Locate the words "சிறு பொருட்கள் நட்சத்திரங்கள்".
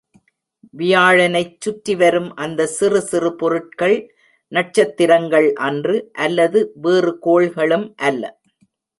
3.01-5.53